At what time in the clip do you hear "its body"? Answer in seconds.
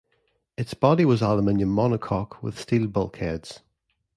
0.57-1.05